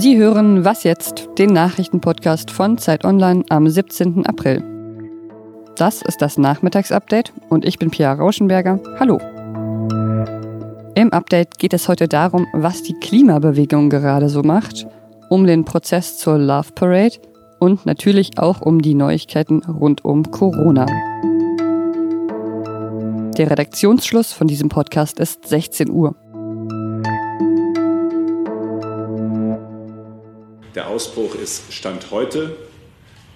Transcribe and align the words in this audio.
Sie 0.00 0.16
hören 0.16 0.64
Was 0.64 0.84
jetzt, 0.84 1.28
den 1.38 1.52
Nachrichtenpodcast 1.52 2.52
von 2.52 2.78
Zeit 2.78 3.04
Online 3.04 3.42
am 3.48 3.68
17. 3.68 4.26
April. 4.26 4.62
Das 5.74 6.02
ist 6.02 6.22
das 6.22 6.38
Nachmittagsupdate 6.38 7.32
und 7.48 7.64
ich 7.64 7.80
bin 7.80 7.90
Pia 7.90 8.12
Rauschenberger. 8.12 8.78
Hallo. 9.00 9.18
Im 10.94 11.12
Update 11.12 11.58
geht 11.58 11.72
es 11.72 11.88
heute 11.88 12.06
darum, 12.06 12.46
was 12.52 12.84
die 12.84 12.94
Klimabewegung 12.94 13.90
gerade 13.90 14.28
so 14.28 14.44
macht, 14.44 14.86
um 15.30 15.48
den 15.48 15.64
Prozess 15.64 16.16
zur 16.16 16.38
Love 16.38 16.70
Parade 16.76 17.16
und 17.58 17.84
natürlich 17.84 18.38
auch 18.38 18.60
um 18.60 18.80
die 18.80 18.94
Neuigkeiten 18.94 19.64
rund 19.64 20.04
um 20.04 20.30
Corona. 20.30 20.86
Der 23.36 23.50
Redaktionsschluss 23.50 24.32
von 24.32 24.46
diesem 24.46 24.68
Podcast 24.68 25.18
ist 25.18 25.48
16 25.48 25.90
Uhr. 25.90 26.14
Der 30.78 30.86
Ausbruch 30.86 31.34
ist 31.34 31.72
Stand 31.72 32.12
heute 32.12 32.54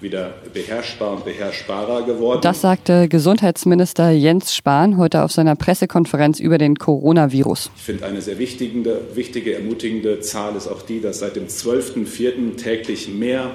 wieder 0.01 0.33
beherrschbar 0.55 1.15
und 1.15 1.25
beherrschbarer 1.25 2.07
geworden. 2.07 2.41
Das 2.41 2.61
sagte 2.61 3.09
Gesundheitsminister 3.09 4.11
Jens 4.11 4.55
Spahn 4.55 4.97
heute 4.97 5.25
auf 5.25 5.33
seiner 5.33 5.57
Pressekonferenz 5.57 6.39
über 6.39 6.57
den 6.57 6.77
Coronavirus. 6.77 7.73
Ich 7.75 7.83
finde, 7.83 8.07
eine 8.07 8.23
sehr 8.23 8.39
wichtige, 8.39 9.01
wichtige, 9.15 9.57
ermutigende 9.57 10.21
Zahl 10.21 10.55
ist 10.55 10.69
auch 10.69 10.83
die, 10.83 11.01
dass 11.01 11.19
seit 11.19 11.35
dem 11.35 11.49
12.04. 11.49 12.57
täglich 12.57 13.09
mehr 13.09 13.51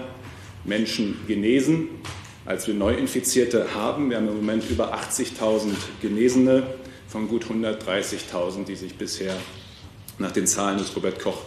Menschen 0.65 1.21
genesen 1.25 1.87
als 2.45 2.67
wir 2.67 2.73
Neuinfizierte 2.73 3.73
haben. 3.73 4.09
Wir 4.09 4.17
haben 4.17 4.27
im 4.27 4.35
Moment 4.35 4.69
über 4.69 4.93
80.000 4.95 5.69
Genesene 6.01 6.63
von 7.07 7.29
gut 7.29 7.45
130.000, 7.45 8.65
die 8.67 8.75
sich 8.75 8.97
bisher 8.97 9.37
nach 10.19 10.33
den 10.33 10.45
Zahlen 10.45 10.77
des 10.77 10.93
Robert 10.93 11.21
Koch 11.21 11.37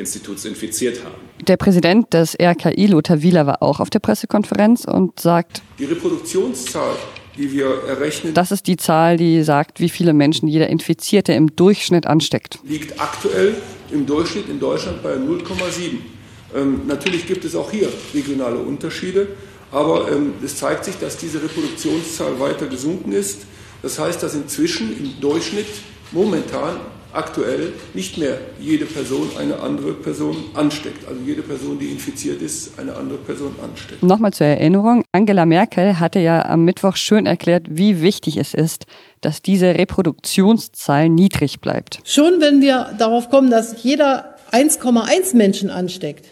Instituts 0.00 0.44
infiziert 0.44 1.04
haben. 1.04 1.14
Der 1.46 1.56
Präsident 1.56 2.12
des 2.12 2.36
RKI, 2.40 2.86
Lothar 2.86 3.22
Wieler, 3.22 3.46
war 3.46 3.62
auch 3.62 3.80
auf 3.80 3.90
der 3.90 4.00
Pressekonferenz 4.00 4.84
und 4.84 5.20
sagt, 5.20 5.62
die 5.78 5.84
Reproduktionszahl, 5.84 6.96
die 7.36 7.52
wir 7.52 7.84
errechnen, 7.86 8.34
das 8.34 8.50
ist 8.50 8.66
die 8.66 8.76
Zahl, 8.76 9.16
die 9.16 9.42
sagt, 9.42 9.80
wie 9.80 9.88
viele 9.88 10.12
Menschen 10.12 10.48
jeder 10.48 10.68
Infizierte 10.68 11.32
im 11.32 11.54
Durchschnitt 11.54 12.06
ansteckt. 12.06 12.58
Liegt 12.64 13.00
aktuell 13.00 13.54
im 13.92 14.06
Durchschnitt 14.06 14.48
in 14.48 14.58
Deutschland 14.58 15.02
bei 15.02 15.14
0,7. 15.14 15.98
Ähm, 16.56 16.82
natürlich 16.86 17.26
gibt 17.26 17.44
es 17.44 17.54
auch 17.54 17.70
hier 17.70 17.88
regionale 18.12 18.58
Unterschiede. 18.58 19.28
Aber 19.72 20.10
ähm, 20.10 20.34
es 20.44 20.56
zeigt 20.56 20.84
sich, 20.84 20.96
dass 20.98 21.16
diese 21.16 21.42
Reproduktionszahl 21.42 22.40
weiter 22.40 22.66
gesunken 22.66 23.12
ist. 23.12 23.42
Das 23.82 23.98
heißt, 23.98 24.22
dass 24.22 24.34
inzwischen 24.34 24.96
im 24.98 25.20
Durchschnitt 25.20 25.68
momentan 26.12 26.76
aktuell 27.12 27.72
nicht 27.94 28.18
mehr 28.18 28.38
jede 28.58 28.86
Person 28.86 29.28
eine 29.38 29.60
andere 29.60 29.92
Person 29.92 30.36
ansteckt. 30.54 31.06
Also 31.08 31.20
jede 31.24 31.42
Person, 31.42 31.78
die 31.78 31.86
infiziert 31.86 32.42
ist, 32.42 32.78
eine 32.78 32.94
andere 32.96 33.18
Person 33.18 33.54
ansteckt. 33.62 34.02
Nochmal 34.02 34.32
zur 34.32 34.46
Erinnerung, 34.46 35.04
Angela 35.12 35.46
Merkel 35.46 35.98
hatte 35.98 36.20
ja 36.20 36.44
am 36.44 36.64
Mittwoch 36.64 36.96
schön 36.96 37.26
erklärt, 37.26 37.66
wie 37.68 38.02
wichtig 38.02 38.36
es 38.36 38.54
ist, 38.54 38.86
dass 39.20 39.42
diese 39.42 39.74
Reproduktionszahl 39.74 41.08
niedrig 41.08 41.60
bleibt. 41.60 42.00
Schon 42.04 42.40
wenn 42.40 42.60
wir 42.60 42.94
darauf 42.98 43.30
kommen, 43.30 43.50
dass 43.50 43.82
jeder 43.82 44.36
1,1 44.52 45.36
Menschen 45.36 45.70
ansteckt, 45.70 46.26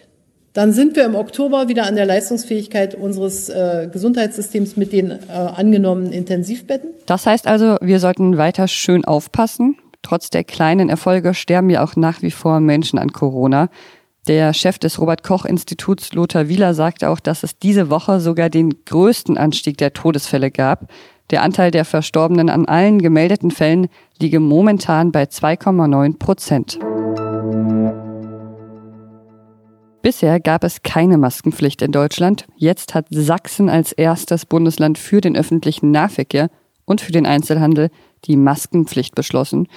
dann 0.55 0.73
sind 0.73 0.97
wir 0.97 1.05
im 1.05 1.15
Oktober 1.15 1.69
wieder 1.69 1.87
an 1.87 1.95
der 1.95 2.07
Leistungsfähigkeit 2.07 2.95
unseres 2.97 3.49
äh, 3.49 3.89
Gesundheitssystems 3.93 4.77
mit 4.77 4.93
den 4.93 5.11
äh, 5.11 5.17
angenommenen 5.29 6.13
Intensivbetten. 6.13 6.91
Das 7.07 7.27
heißt 7.27 7.47
also, 7.47 7.77
wir 7.81 8.01
sollten 8.01 8.39
weiter 8.39 8.67
schön 8.67 9.05
aufpassen. 9.05 9.77
Trotz 10.09 10.31
der 10.31 10.43
kleinen 10.43 10.89
Erfolge 10.89 11.35
sterben 11.35 11.69
ja 11.69 11.85
auch 11.85 11.95
nach 11.95 12.23
wie 12.23 12.31
vor 12.31 12.61
Menschen 12.61 12.99
an 12.99 13.13
Corona. 13.13 13.69
Der 14.27 14.55
Chef 14.55 14.79
des 14.79 14.99
Robert 14.99 15.23
Koch 15.23 15.45
Instituts 15.45 16.15
Lothar 16.15 16.49
Wieler 16.49 16.73
sagt 16.73 17.05
auch, 17.05 17.21
dass 17.21 17.43
es 17.43 17.59
diese 17.59 17.91
Woche 17.91 18.19
sogar 18.19 18.49
den 18.49 18.87
größten 18.87 19.37
Anstieg 19.37 19.77
der 19.77 19.93
Todesfälle 19.93 20.51
gab. 20.51 20.91
Der 21.29 21.43
Anteil 21.43 21.71
der 21.71 21.85
Verstorbenen 21.85 22.49
an 22.49 22.65
allen 22.65 23.03
gemeldeten 23.03 23.51
Fällen 23.51 23.89
liege 24.19 24.41
momentan 24.41 25.13
bei 25.13 25.25
2,9 25.25 26.17
Prozent. 26.19 26.79
Bisher 30.01 30.41
gab 30.41 30.65
es 30.65 30.83
keine 30.83 31.19
Maskenpflicht 31.19 31.83
in 31.83 31.93
Deutschland. 31.93 32.47
Jetzt 32.57 32.95
hat 32.95 33.05
Sachsen 33.11 33.69
als 33.69 33.93
erstes 33.93 34.47
Bundesland 34.47 34.97
für 34.97 35.21
den 35.21 35.37
öffentlichen 35.37 35.91
Nahverkehr 35.91 36.49
und 36.87 37.03
für 37.03 37.13
den 37.13 37.27
Einzelhandel 37.27 37.91
die 38.25 38.37
Maskenpflicht 38.37 39.15
beschlossen. 39.15 39.69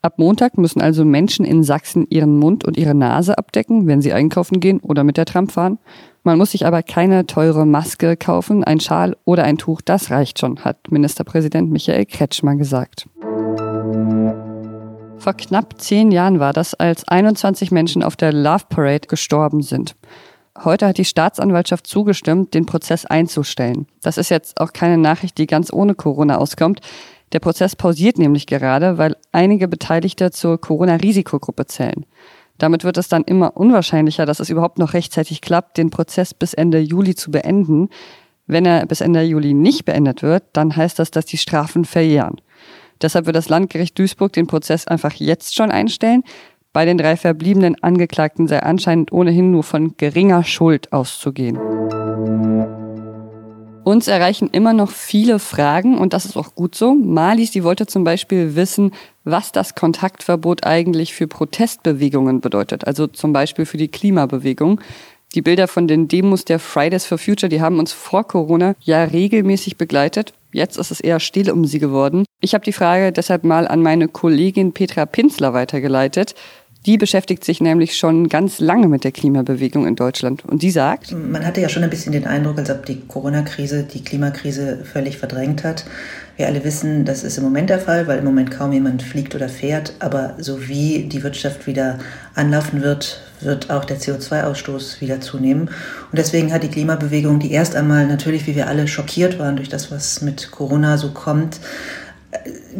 Ab 0.00 0.20
Montag 0.20 0.56
müssen 0.56 0.80
also 0.80 1.04
Menschen 1.04 1.44
in 1.44 1.64
Sachsen 1.64 2.06
ihren 2.08 2.38
Mund 2.38 2.64
und 2.64 2.76
ihre 2.76 2.94
Nase 2.94 3.36
abdecken, 3.36 3.88
wenn 3.88 4.00
sie 4.00 4.12
einkaufen 4.12 4.60
gehen 4.60 4.78
oder 4.78 5.02
mit 5.02 5.16
der 5.16 5.24
Tram 5.24 5.48
fahren. 5.48 5.78
Man 6.22 6.38
muss 6.38 6.52
sich 6.52 6.66
aber 6.66 6.84
keine 6.84 7.26
teure 7.26 7.66
Maske 7.66 8.16
kaufen, 8.16 8.62
ein 8.62 8.78
Schal 8.78 9.16
oder 9.24 9.42
ein 9.42 9.58
Tuch, 9.58 9.80
das 9.80 10.12
reicht 10.12 10.38
schon, 10.38 10.60
hat 10.60 10.92
Ministerpräsident 10.92 11.72
Michael 11.72 12.06
Kretschmer 12.06 12.54
gesagt. 12.54 13.08
Vor 15.18 15.34
knapp 15.36 15.80
zehn 15.80 16.12
Jahren 16.12 16.38
war 16.38 16.52
das, 16.52 16.74
als 16.74 17.08
21 17.08 17.72
Menschen 17.72 18.04
auf 18.04 18.14
der 18.14 18.32
Love 18.32 18.66
Parade 18.68 19.08
gestorben 19.08 19.62
sind. 19.62 19.96
Heute 20.62 20.86
hat 20.86 20.98
die 20.98 21.04
Staatsanwaltschaft 21.04 21.88
zugestimmt, 21.88 22.54
den 22.54 22.66
Prozess 22.66 23.04
einzustellen. 23.04 23.88
Das 24.02 24.16
ist 24.16 24.28
jetzt 24.28 24.60
auch 24.60 24.72
keine 24.72 24.96
Nachricht, 24.96 25.38
die 25.38 25.48
ganz 25.48 25.72
ohne 25.72 25.96
Corona 25.96 26.38
auskommt. 26.38 26.82
Der 27.32 27.40
Prozess 27.40 27.76
pausiert 27.76 28.18
nämlich 28.18 28.46
gerade, 28.46 28.98
weil 28.98 29.16
einige 29.32 29.68
Beteiligte 29.68 30.30
zur 30.30 30.60
Corona-Risikogruppe 30.60 31.66
zählen. 31.66 32.06
Damit 32.58 32.84
wird 32.84 32.96
es 32.96 33.08
dann 33.08 33.24
immer 33.24 33.56
unwahrscheinlicher, 33.56 34.26
dass 34.26 34.40
es 34.40 34.50
überhaupt 34.50 34.78
noch 34.78 34.94
rechtzeitig 34.94 35.40
klappt, 35.40 35.78
den 35.78 35.90
Prozess 35.90 36.34
bis 36.34 36.54
Ende 36.54 36.78
Juli 36.80 37.14
zu 37.14 37.30
beenden. 37.30 37.88
Wenn 38.46 38.66
er 38.66 38.84
bis 38.86 39.00
Ende 39.00 39.22
Juli 39.22 39.54
nicht 39.54 39.84
beendet 39.84 40.22
wird, 40.22 40.44
dann 40.52 40.74
heißt 40.74 40.98
das, 40.98 41.10
dass 41.10 41.26
die 41.26 41.38
Strafen 41.38 41.84
verjähren. 41.84 42.40
Deshalb 43.00 43.26
wird 43.26 43.36
das 43.36 43.48
Landgericht 43.48 43.96
Duisburg 43.98 44.32
den 44.32 44.48
Prozess 44.48 44.88
einfach 44.88 45.14
jetzt 45.14 45.54
schon 45.54 45.70
einstellen. 45.70 46.24
Bei 46.72 46.84
den 46.84 46.98
drei 46.98 47.16
verbliebenen 47.16 47.82
Angeklagten 47.82 48.48
sei 48.48 48.60
anscheinend 48.62 49.12
ohnehin 49.12 49.50
nur 49.50 49.62
von 49.62 49.96
geringer 49.96 50.42
Schuld 50.44 50.92
auszugehen. 50.92 51.58
Uns 53.88 54.06
erreichen 54.06 54.50
immer 54.52 54.74
noch 54.74 54.90
viele 54.90 55.38
Fragen 55.38 55.96
und 55.96 56.12
das 56.12 56.26
ist 56.26 56.36
auch 56.36 56.54
gut 56.54 56.74
so. 56.74 56.92
Malis, 56.92 57.52
die 57.52 57.64
wollte 57.64 57.86
zum 57.86 58.04
Beispiel 58.04 58.54
wissen, 58.54 58.92
was 59.24 59.50
das 59.50 59.74
Kontaktverbot 59.74 60.66
eigentlich 60.66 61.14
für 61.14 61.26
Protestbewegungen 61.26 62.42
bedeutet, 62.42 62.86
also 62.86 63.06
zum 63.06 63.32
Beispiel 63.32 63.64
für 63.64 63.78
die 63.78 63.88
Klimabewegung. 63.88 64.82
Die 65.34 65.40
Bilder 65.40 65.68
von 65.68 65.88
den 65.88 66.06
Demos 66.06 66.44
der 66.44 66.58
Fridays 66.58 67.06
for 67.06 67.16
Future, 67.16 67.48
die 67.48 67.62
haben 67.62 67.78
uns 67.78 67.94
vor 67.94 68.24
Corona 68.24 68.74
ja 68.80 69.04
regelmäßig 69.04 69.78
begleitet. 69.78 70.34
Jetzt 70.52 70.76
ist 70.76 70.90
es 70.90 71.00
eher 71.00 71.18
still 71.18 71.50
um 71.50 71.64
sie 71.64 71.78
geworden. 71.78 72.26
Ich 72.42 72.52
habe 72.52 72.66
die 72.66 72.74
Frage 72.74 73.10
deshalb 73.10 73.42
mal 73.42 73.66
an 73.66 73.80
meine 73.80 74.08
Kollegin 74.08 74.74
Petra 74.74 75.06
Pinzler 75.06 75.54
weitergeleitet. 75.54 76.34
Die 76.88 76.96
beschäftigt 76.96 77.44
sich 77.44 77.60
nämlich 77.60 77.98
schon 77.98 78.30
ganz 78.30 78.60
lange 78.60 78.88
mit 78.88 79.04
der 79.04 79.12
Klimabewegung 79.12 79.86
in 79.86 79.94
Deutschland. 79.94 80.46
Und 80.46 80.62
die 80.62 80.70
sagt, 80.70 81.12
man 81.12 81.44
hatte 81.44 81.60
ja 81.60 81.68
schon 81.68 81.84
ein 81.84 81.90
bisschen 81.90 82.12
den 82.12 82.24
Eindruck, 82.24 82.56
als 82.56 82.70
ob 82.70 82.86
die 82.86 83.02
Corona-Krise 83.06 83.82
die 83.82 84.02
Klimakrise 84.02 84.78
völlig 84.90 85.18
verdrängt 85.18 85.64
hat. 85.64 85.84
Wir 86.38 86.46
alle 86.46 86.64
wissen, 86.64 87.04
das 87.04 87.24
ist 87.24 87.36
im 87.36 87.44
Moment 87.44 87.68
der 87.68 87.78
Fall, 87.78 88.06
weil 88.06 88.20
im 88.20 88.24
Moment 88.24 88.50
kaum 88.50 88.72
jemand 88.72 89.02
fliegt 89.02 89.34
oder 89.34 89.50
fährt. 89.50 89.92
Aber 89.98 90.32
so 90.38 90.66
wie 90.66 91.02
die 91.02 91.22
Wirtschaft 91.22 91.66
wieder 91.66 91.98
anlaufen 92.34 92.80
wird, 92.80 93.20
wird 93.42 93.68
auch 93.68 93.84
der 93.84 93.98
CO2-Ausstoß 93.98 95.02
wieder 95.02 95.20
zunehmen. 95.20 95.68
Und 96.10 96.16
deswegen 96.16 96.54
hat 96.54 96.62
die 96.62 96.68
Klimabewegung, 96.68 97.38
die 97.38 97.52
erst 97.52 97.76
einmal 97.76 98.06
natürlich, 98.06 98.46
wie 98.46 98.56
wir 98.56 98.66
alle 98.66 98.88
schockiert 98.88 99.38
waren 99.38 99.56
durch 99.56 99.68
das, 99.68 99.90
was 99.90 100.22
mit 100.22 100.50
Corona 100.52 100.96
so 100.96 101.10
kommt, 101.10 101.60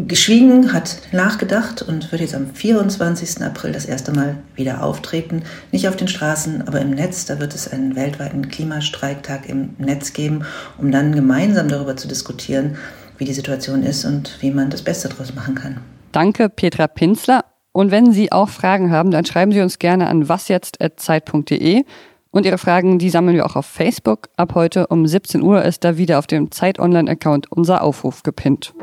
geschwiegen, 0.07 0.73
hat 0.73 0.99
nachgedacht 1.13 1.83
und 1.83 2.13
wird 2.13 2.21
jetzt 2.21 2.35
am 2.35 2.55
24. 2.55 3.43
April 3.43 3.73
das 3.73 3.85
erste 3.85 4.13
Mal 4.13 4.37
wieder 4.55 4.83
auftreten. 4.83 5.43
Nicht 5.73 5.89
auf 5.89 5.97
den 5.97 6.09
Straßen, 6.09 6.69
aber 6.69 6.81
im 6.81 6.91
Netz. 6.91 7.25
Da 7.25 7.41
wird 7.41 7.55
es 7.55 7.71
einen 7.73 7.97
weltweiten 7.97 8.49
Klimastreiktag 8.49 9.49
im 9.49 9.71
Netz 9.79 10.13
geben, 10.13 10.45
um 10.79 10.91
dann 10.91 11.15
gemeinsam 11.15 11.69
darüber 11.69 11.97
zu 11.97 12.07
diskutieren, 12.07 12.77
wie 13.17 13.25
die 13.25 13.35
Situation 13.35 13.83
ist 13.83 14.05
und 14.05 14.37
wie 14.41 14.51
man 14.51 14.71
das 14.71 14.83
Beste 14.83 15.09
daraus 15.09 15.35
machen 15.35 15.55
kann. 15.55 15.81
Danke, 16.13 16.49
Petra 16.49 16.87
Pinzler. 16.87 17.45
Und 17.73 17.91
wenn 17.91 18.13
Sie 18.13 18.33
auch 18.33 18.49
Fragen 18.49 18.91
haben, 18.91 19.11
dann 19.11 19.25
schreiben 19.25 19.53
Sie 19.53 19.61
uns 19.61 19.79
gerne 19.79 20.09
an 20.09 20.29
wasjetzt.zeit.de. 20.29 21.85
Und 22.31 22.47
Ihre 22.47 22.59
Fragen, 22.59 22.99
die 22.99 23.11
sammeln 23.11 23.37
wir 23.37 23.47
auch 23.47 23.57
auf 23.57 23.67
Facebook. 23.67 24.29
Ab 24.37 24.55
heute 24.55 24.87
um 24.89 25.07
17 25.07 25.43
Uhr 25.43 25.65
ist 25.65 25.85
da 25.85 25.97
wieder 25.97 26.19
auf 26.19 26.27
dem 26.27 26.51
Zeit 26.51 26.79
Online-Account 26.79 27.51
unser 27.51 27.83
Aufruf 27.83 28.23
gepinnt. 28.23 28.75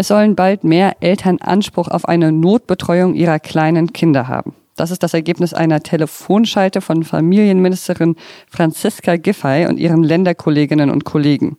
Es 0.00 0.08
sollen 0.08 0.36
bald 0.36 0.62
mehr 0.62 0.96
Eltern 1.00 1.38
Anspruch 1.40 1.88
auf 1.88 2.06
eine 2.06 2.30
Notbetreuung 2.30 3.14
ihrer 3.14 3.40
kleinen 3.40 3.92
Kinder 3.92 4.28
haben. 4.28 4.54
Das 4.76 4.92
ist 4.92 5.02
das 5.02 5.12
Ergebnis 5.12 5.54
einer 5.54 5.82
Telefonschalte 5.82 6.80
von 6.80 7.02
Familienministerin 7.02 8.14
Franziska 8.48 9.16
Giffey 9.16 9.66
und 9.66 9.78
ihren 9.78 10.04
Länderkolleginnen 10.04 10.88
und 10.90 11.04
Kollegen. 11.04 11.58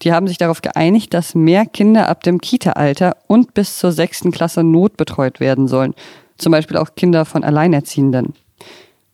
Die 0.00 0.12
haben 0.12 0.26
sich 0.26 0.38
darauf 0.38 0.62
geeinigt, 0.62 1.12
dass 1.12 1.34
mehr 1.34 1.66
Kinder 1.66 2.08
ab 2.08 2.22
dem 2.22 2.40
Kita-Alter 2.40 3.16
und 3.26 3.52
bis 3.52 3.78
zur 3.78 3.92
sechsten 3.92 4.32
Klasse 4.32 4.64
notbetreut 4.64 5.40
werden 5.40 5.68
sollen. 5.68 5.94
zum 6.36 6.50
Beispiel 6.50 6.78
auch 6.78 6.96
Kinder 6.96 7.24
von 7.26 7.44
Alleinerziehenden. 7.44 8.34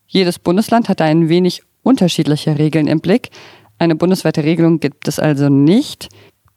Jedes 0.07 0.39
Bundesland 0.39 0.89
hat 0.89 0.99
da 1.01 1.05
ein 1.05 1.29
wenig 1.29 1.61
unterschiedliche 1.83 2.57
Regeln 2.57 2.87
im 2.87 2.99
Blick. 2.99 3.29
Eine 3.77 3.95
bundesweite 3.95 4.43
Regelung 4.43 4.79
gibt 4.79 5.07
es 5.07 5.19
also 5.19 5.49
nicht. 5.49 6.09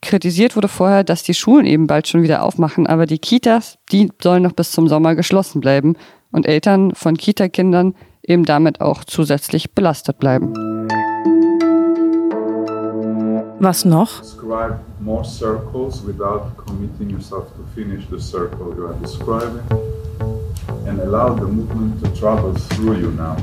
Kritisiert 0.05 0.55
wurde 0.55 0.69
vorher, 0.69 1.03
dass 1.03 1.23
die 1.23 1.33
Schulen 1.33 1.65
eben 1.65 1.87
bald 1.87 2.07
schon 2.07 2.23
wieder 2.23 2.43
aufmachen, 2.43 2.87
aber 2.87 3.07
die 3.07 3.19
Kitas, 3.19 3.79
die 3.91 4.13
sollen 4.23 4.43
noch 4.43 4.53
bis 4.53 4.71
zum 4.71 4.87
Sommer 4.87 5.15
geschlossen 5.15 5.63
bleiben 5.63 5.97
und 6.31 6.47
Eltern 6.47 6.95
von 6.95 7.17
Kitakindern 7.17 7.95
eben 8.23 8.45
damit 8.45 8.83
auch 8.83 9.05
zusätzlich 9.05 9.73
belastet 9.73 10.19
bleiben. 10.19 10.53
Was 13.61 13.87
noch? 13.87 14.21
Describe 14.21 14.79
more 15.01 15.25
circles 15.25 16.07
without 16.07 16.53
committing 16.57 17.09
yourself 17.09 17.47
to 17.55 17.65
finish 17.75 18.05
the 18.11 18.21
circle 18.21 18.75
you 18.77 18.87
are 18.87 18.97
describing 19.01 19.63
and 20.87 21.01
allow 21.01 21.35
the 21.35 21.47
movement 21.47 22.03
to 22.05 22.11
travel 22.11 22.53
through 22.69 23.01
you 23.01 23.11
now. 23.11 23.37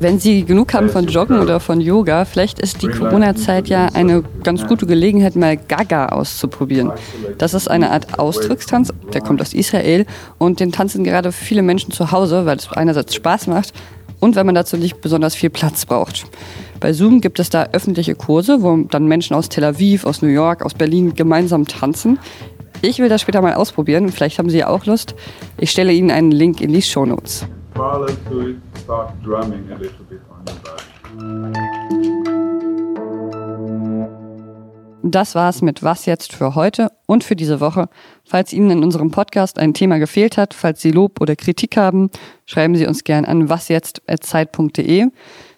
Wenn 0.00 0.20
Sie 0.20 0.44
genug 0.44 0.74
haben 0.74 0.90
von 0.90 1.06
Joggen 1.08 1.40
oder 1.40 1.58
von 1.58 1.80
Yoga, 1.80 2.24
vielleicht 2.24 2.60
ist 2.60 2.82
die 2.82 2.88
Corona-Zeit 2.88 3.66
ja 3.66 3.86
eine 3.94 4.22
ganz 4.44 4.64
gute 4.64 4.86
Gelegenheit, 4.86 5.34
mal 5.34 5.56
Gaga 5.56 6.10
auszuprobieren. 6.10 6.92
Das 7.36 7.52
ist 7.52 7.68
eine 7.68 7.90
Art 7.90 8.16
Ausdruckstanz, 8.16 8.92
der 9.12 9.22
kommt 9.22 9.40
aus 9.40 9.54
Israel 9.54 10.06
und 10.38 10.60
den 10.60 10.70
tanzen 10.70 11.02
gerade 11.02 11.32
viele 11.32 11.62
Menschen 11.62 11.90
zu 11.90 12.12
Hause, 12.12 12.46
weil 12.46 12.58
es 12.58 12.70
einerseits 12.70 13.16
Spaß 13.16 13.48
macht 13.48 13.72
und 14.20 14.36
weil 14.36 14.44
man 14.44 14.54
dazu 14.54 14.76
nicht 14.76 15.00
besonders 15.00 15.34
viel 15.34 15.50
Platz 15.50 15.84
braucht. 15.84 16.26
Bei 16.78 16.92
Zoom 16.92 17.20
gibt 17.20 17.40
es 17.40 17.50
da 17.50 17.64
öffentliche 17.72 18.14
Kurse, 18.14 18.62
wo 18.62 18.76
dann 18.76 19.06
Menschen 19.06 19.34
aus 19.34 19.48
Tel 19.48 19.64
Aviv, 19.64 20.04
aus 20.04 20.22
New 20.22 20.28
York, 20.28 20.64
aus 20.64 20.74
Berlin 20.74 21.14
gemeinsam 21.14 21.66
tanzen. 21.66 22.20
Ich 22.82 23.00
will 23.00 23.08
das 23.08 23.22
später 23.22 23.42
mal 23.42 23.54
ausprobieren 23.54 24.04
und 24.04 24.12
vielleicht 24.12 24.38
haben 24.38 24.48
Sie 24.48 24.58
ja 24.58 24.68
auch 24.68 24.86
Lust. 24.86 25.16
Ich 25.56 25.72
stelle 25.72 25.92
Ihnen 25.92 26.12
einen 26.12 26.30
Link 26.30 26.60
in 26.60 26.72
die 26.72 26.82
Show 26.82 27.04
Notes. 27.04 27.48
Parallel 27.78 28.16
to 28.28 28.40
it, 28.40 28.56
start 28.80 29.12
drumming 29.22 29.70
a 29.70 29.76
little 29.76 30.04
bit 30.10 30.20
on 30.28 30.44
your 30.48 30.58
body. 30.64 30.82
Das 35.04 35.36
war's 35.36 35.62
mit 35.62 35.84
Was 35.84 36.04
jetzt 36.06 36.32
für 36.32 36.56
heute 36.56 36.90
und 37.06 37.22
für 37.22 37.36
diese 37.36 37.60
Woche. 37.60 37.88
Falls 38.24 38.52
Ihnen 38.52 38.70
in 38.70 38.82
unserem 38.82 39.12
Podcast 39.12 39.60
ein 39.60 39.74
Thema 39.74 39.98
gefehlt 39.98 40.36
hat, 40.36 40.54
falls 40.54 40.82
Sie 40.82 40.90
Lob 40.90 41.20
oder 41.20 41.36
Kritik 41.36 41.76
haben, 41.76 42.10
schreiben 42.46 42.74
Sie 42.74 42.84
uns 42.84 43.04
gern 43.04 43.24
an 43.24 43.48
wasjetzt.zeit.de. 43.48 45.06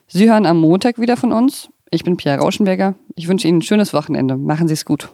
Sie 0.06 0.31
hören 0.31 0.44
am 0.44 0.61
Montag 0.61 0.99
wieder 0.99 1.17
von 1.17 1.32
uns. 1.32 1.70
Ich 1.90 2.05
bin 2.05 2.19
Pierre 2.19 2.40
Rauschenberger. 2.40 2.96
Ich 3.17 3.28
wünsche 3.28 3.49
Ihnen 3.49 3.61
ein 3.61 3.62
schönes 3.62 3.94
Wochenende. 3.94 4.37
Machen 4.37 4.69
Sie 4.69 4.75
es 4.75 4.84
gut. 4.84 5.08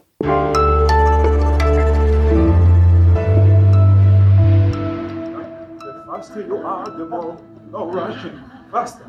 Faster 6.36 6.46
you 6.46 6.56
are, 6.58 6.84
the 6.90 7.06
more 7.06 7.38
no 7.70 7.90
rushing. 7.90 8.40
Faster. 8.70 9.04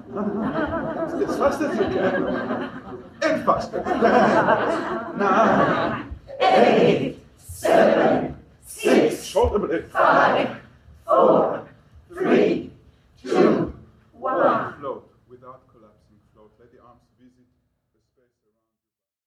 as 1.28 1.38
fast 1.38 1.62
as 1.62 1.78
you 1.78 1.84
can. 1.84 2.82
And 3.22 3.46
faster. 3.46 3.82
now. 5.18 6.06